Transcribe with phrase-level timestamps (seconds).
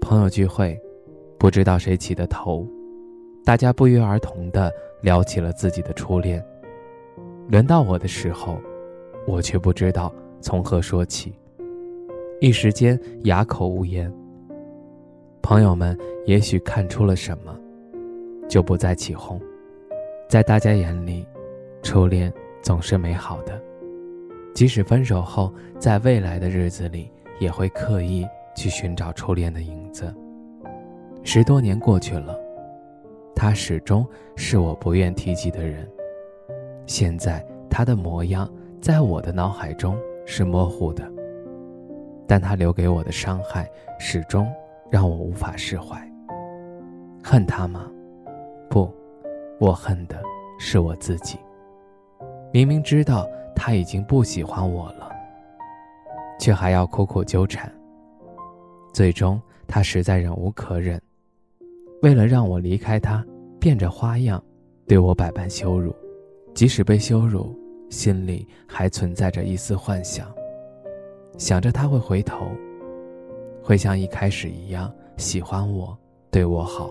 [0.00, 0.78] 朋友聚会，
[1.38, 2.66] 不知道谁起的头，
[3.44, 6.44] 大家不约而同的聊起了自己的初恋。
[7.48, 8.58] 轮到我的时候，
[9.26, 11.34] 我却不知道从何说起，
[12.40, 14.12] 一时间哑口无言。
[15.42, 17.56] 朋友们也许看出了什么，
[18.48, 19.40] 就不再起哄。
[20.28, 21.26] 在大家眼里，
[21.82, 22.32] 初恋
[22.62, 23.60] 总是美好的，
[24.54, 28.26] 即使分手后，在未来的日子里也会刻意。
[28.56, 30.12] 去寻找初恋的影子。
[31.22, 32.36] 十多年过去了，
[33.34, 34.04] 他始终
[34.34, 35.88] 是我不愿提及的人。
[36.86, 41.04] 现在他的模样在我的脑海中是模糊的，
[42.26, 44.48] 但他留给我的伤害始终
[44.90, 46.00] 让我无法释怀。
[47.22, 47.90] 恨他吗？
[48.70, 48.88] 不，
[49.58, 50.16] 我恨的
[50.58, 51.38] 是我自己。
[52.52, 55.10] 明明知道他已经不喜欢我了，
[56.38, 57.70] 却还要苦苦纠缠。
[58.96, 60.98] 最终，他实在忍无可忍，
[62.00, 63.22] 为了让我离开他，
[63.60, 64.42] 变着花样
[64.88, 65.94] 对我百般羞辱。
[66.54, 67.54] 即使被羞辱，
[67.90, 70.34] 心里还存在着一丝幻想，
[71.36, 72.46] 想着他会回头，
[73.62, 75.94] 会像一开始一样喜欢我，
[76.30, 76.90] 对我好。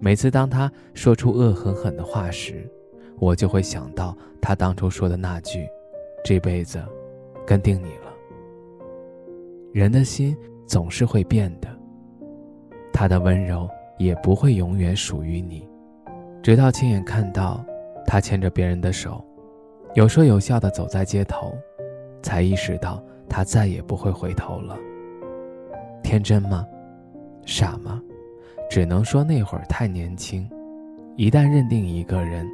[0.00, 2.68] 每次当他说出恶狠狠的话时，
[3.20, 5.68] 我就会想到他当初说的那句
[6.26, 6.84] ：“这辈子，
[7.46, 8.06] 跟定你了。”
[9.72, 10.34] 人的心
[10.66, 11.68] 总是会变的，
[12.92, 15.68] 他的温柔也不会永远属于你，
[16.42, 17.62] 直到亲眼看到
[18.06, 19.22] 他牵着别人的手，
[19.94, 21.52] 有说有笑的走在街头，
[22.22, 24.74] 才意识到他再也不会回头了。
[26.02, 26.66] 天真吗？
[27.44, 28.02] 傻吗？
[28.70, 30.48] 只能说那会儿太年轻。
[31.16, 32.46] 一旦认定一个人，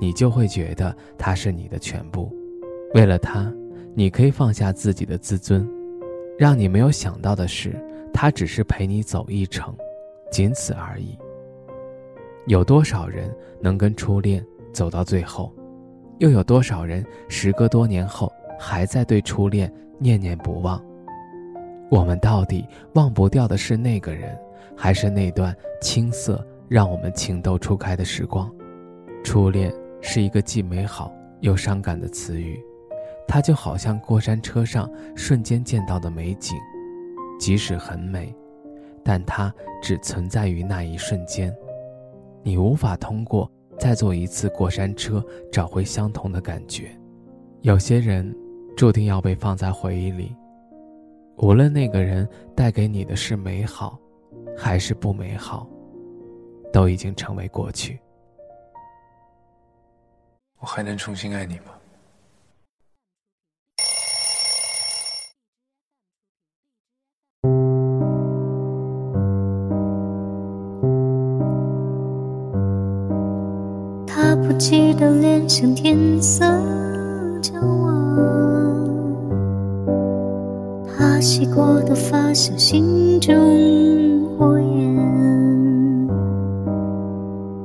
[0.00, 2.32] 你就会觉得他是你的全部，
[2.94, 3.52] 为了他，
[3.94, 5.68] 你可以放下自己的自尊。
[6.38, 7.74] 让你没有想到的是，
[8.12, 9.74] 他只是陪你走一程，
[10.30, 11.16] 仅此而已。
[12.46, 15.52] 有多少人能跟初恋走到最后？
[16.18, 20.82] 又有多少人时隔多年后还在对初恋念念不忘？
[21.90, 24.36] 我们到底忘不掉的是那个人，
[24.76, 28.52] 还是那段青涩让我们情窦初开的时光？
[29.22, 32.60] 初恋是一个既美好又伤感的词语。
[33.26, 36.56] 它就好像过山车上瞬间见到的美景，
[37.38, 38.34] 即使很美，
[39.02, 39.52] 但它
[39.82, 41.54] 只存在于那一瞬间。
[42.42, 46.90] 你无法通过再坐一次过山车找回相同的感觉。
[47.62, 48.34] 有些人
[48.76, 50.36] 注定要被放在回忆里，
[51.38, 53.98] 无论那个人带给你的是美好，
[54.56, 55.66] 还是不美好，
[56.72, 57.98] 都已经成为过去。
[60.60, 61.73] 我还能重新爱你吗？
[74.46, 76.44] 不记得脸像天色
[77.40, 77.94] 将晚，
[80.86, 83.34] 他洗过的发像心中
[84.36, 86.08] 火焰，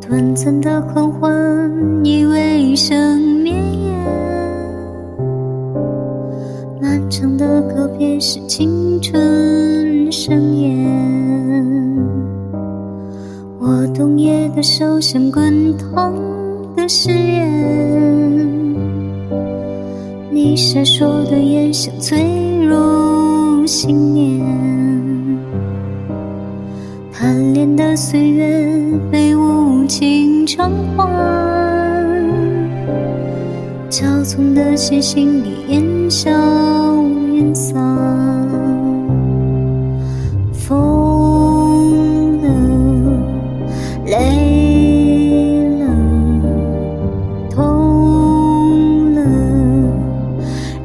[0.00, 1.72] 短暂的狂欢
[2.04, 3.94] 以为一生绵延，
[6.80, 10.86] 漫长的告别是青春盛宴，
[13.58, 16.14] 我冬夜的手像滚烫。
[16.76, 18.74] 的誓言，
[20.30, 22.22] 你闪烁的眼像脆
[22.64, 24.44] 弱信念，
[27.10, 28.70] 贪恋的岁月
[29.10, 31.10] 被无情偿还，
[33.88, 36.30] 骄纵的心心里烟消
[37.32, 38.25] 云散。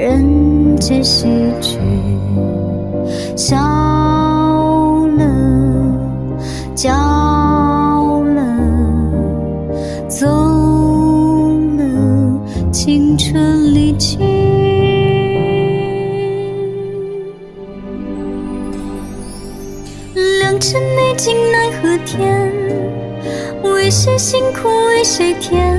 [0.00, 1.26] 人间喜
[1.60, 1.76] 剧，
[3.36, 3.58] 笑
[5.18, 5.22] 了，
[6.74, 6.90] 叫
[8.22, 8.42] 了，
[10.08, 10.26] 走
[11.76, 11.84] 了，
[12.72, 14.16] 青春离去。
[20.40, 22.50] 良辰美景奈何天，
[23.64, 25.78] 为谁辛苦为谁甜？